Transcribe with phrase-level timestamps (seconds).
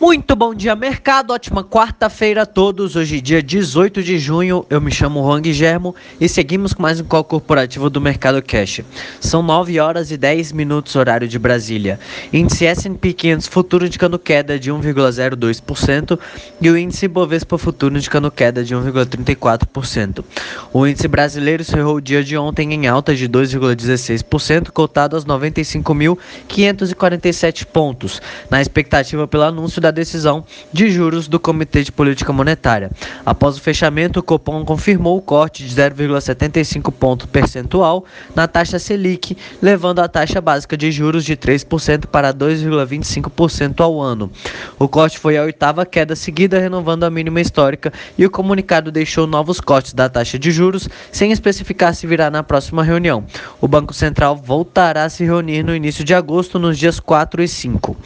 [0.00, 1.30] Muito bom dia, mercado.
[1.30, 2.96] Ótima quarta-feira a todos.
[2.96, 7.04] Hoje, dia 18 de junho, eu me chamo Juan Guilhermo e seguimos com mais um
[7.04, 8.80] call corporativo do Mercado Cash.
[9.20, 12.00] São 9 horas e 10 minutos, horário de Brasília.
[12.32, 16.18] Índice S&P 500 futuro indicando queda de 1,02%
[16.62, 20.24] e o índice Bovespa futuro indicando queda de 1,34%.
[20.72, 27.66] O índice brasileiro cerrou o dia de ontem em alta de 2,16%, cotado aos 95.547
[27.66, 32.90] pontos, na expectativa pelo anúncio da da decisão de juros do Comitê de Política Monetária.
[33.26, 39.36] Após o fechamento, o Copom confirmou o corte de 0,75 ponto percentual na taxa Selic,
[39.60, 44.30] levando a taxa básica de juros de 3% para 2,25% ao ano.
[44.78, 49.26] O corte foi a oitava queda seguida, renovando a mínima histórica, e o comunicado deixou
[49.26, 53.24] novos cortes da taxa de juros, sem especificar se virá na próxima reunião.
[53.60, 57.48] O Banco Central voltará a se reunir no início de agosto, nos dias 4 e
[57.48, 57.96] 5.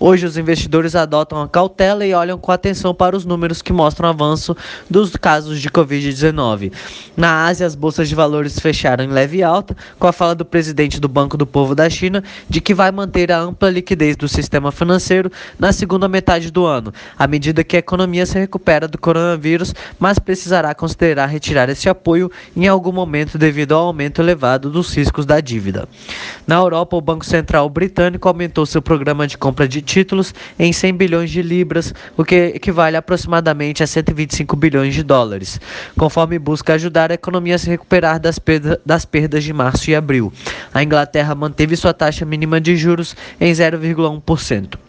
[0.00, 3.72] Hoje, os investidores adotam adotam a cautela e olham com atenção para os números que
[3.72, 4.56] mostram avanço
[4.88, 6.72] dos casos de Covid-19.
[7.16, 11.00] Na Ásia, as bolsas de valores fecharam em leve alta, com a fala do presidente
[11.00, 14.70] do Banco do Povo da China de que vai manter a ampla liquidez do sistema
[14.70, 19.74] financeiro na segunda metade do ano, à medida que a economia se recupera do coronavírus,
[19.98, 25.26] mas precisará considerar retirar esse apoio em algum momento devido ao aumento elevado dos riscos
[25.26, 25.88] da dívida.
[26.46, 30.94] Na Europa, o Banco Central britânico aumentou seu programa de compra de títulos em 100
[30.94, 35.60] bilhões bilhões de libras, o que equivale aproximadamente a 125 bilhões de dólares,
[35.96, 39.94] conforme busca ajudar a economia a se recuperar das, perda, das perdas de março e
[39.94, 40.32] abril.
[40.74, 44.85] A Inglaterra manteve sua taxa mínima de juros em 0,1%.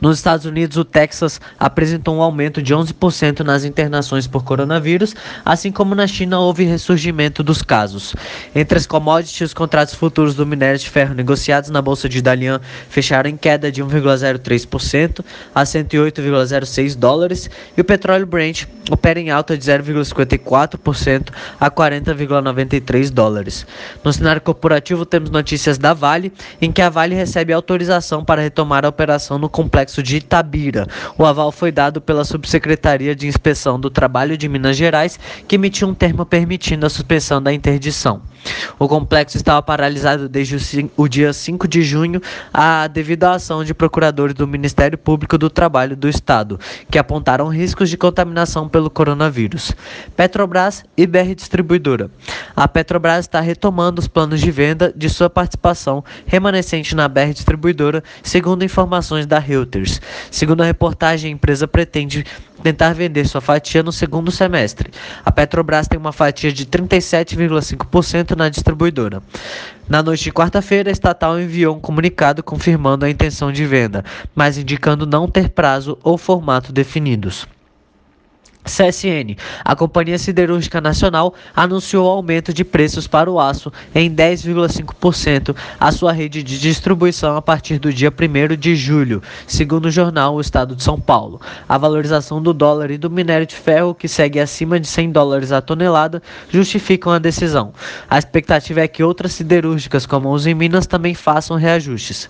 [0.00, 5.72] Nos Estados Unidos, o Texas apresentou um aumento de 11% nas internações por coronavírus, assim
[5.72, 8.14] como na China houve ressurgimento dos casos.
[8.54, 12.60] Entre as commodities, os contratos futuros do minério de ferro negociados na bolsa de Dalian
[12.88, 19.56] fecharam em queda de 1,03% a 108,06 dólares e o petróleo Brent opera em alta
[19.56, 23.66] de 0,54% a 40,93 dólares.
[24.04, 28.84] No cenário corporativo, temos notícias da Vale, em que a Vale recebe autorização para retomar
[28.84, 30.86] a operação no complexo complexo de Itabira.
[31.16, 35.88] O aval foi dado pela Subsecretaria de Inspeção do Trabalho de Minas Gerais, que emitiu
[35.88, 38.20] um termo permitindo a suspensão da interdição.
[38.78, 42.20] O complexo estava paralisado desde o dia 5 de junho
[42.52, 46.58] a, devido à ação de procuradores do Ministério Público do Trabalho do Estado,
[46.90, 49.72] que apontaram riscos de contaminação pelo coronavírus.
[50.16, 52.10] Petrobras e BR Distribuidora.
[52.56, 58.02] A Petrobras está retomando os planos de venda de sua participação remanescente na BR Distribuidora,
[58.22, 60.00] segundo informações da Reuters.
[60.30, 62.24] Segundo a reportagem, a empresa pretende
[62.62, 64.90] tentar vender sua fatia no segundo semestre.
[65.22, 69.22] A Petrobras tem uma fatia de 37,5% na distribuidora.
[69.86, 74.02] Na noite de quarta-feira, a estatal enviou um comunicado confirmando a intenção de venda,
[74.34, 77.46] mas indicando não ter prazo ou formato definidos.
[78.66, 85.92] CSN, a Companhia Siderúrgica Nacional, anunciou aumento de preços para o aço em 10,5% à
[85.92, 90.40] sua rede de distribuição a partir do dia 1 de julho, segundo o jornal O
[90.40, 91.40] Estado de São Paulo.
[91.68, 95.52] A valorização do dólar e do minério de ferro, que segue acima de 100 dólares
[95.52, 97.72] a tonelada, justificam a decisão.
[98.10, 102.28] A expectativa é que outras siderúrgicas, como os em Minas, também façam reajustes.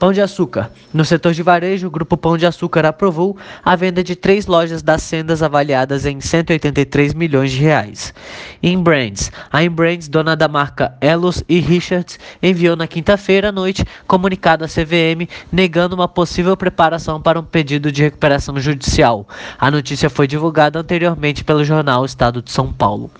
[0.00, 0.70] Pão de Açúcar.
[0.94, 4.80] No setor de varejo, o Grupo Pão de Açúcar aprovou a venda de três lojas
[4.80, 8.14] das sendas avaliadas em 183 milhões de reais.
[8.62, 9.30] Inbrands.
[9.52, 14.68] A Inbrands, dona da marca Elos e Richards, enviou na quinta-feira à noite comunicado à
[14.68, 19.28] CVM negando uma possível preparação para um pedido de recuperação judicial.
[19.58, 23.10] A notícia foi divulgada anteriormente pelo jornal Estado de São Paulo.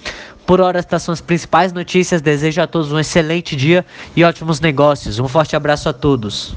[0.46, 2.22] Por hora, estas são as principais notícias.
[2.22, 3.84] Desejo a todos um excelente dia
[4.16, 5.18] e ótimos negócios.
[5.18, 6.56] Um forte abraço a todos.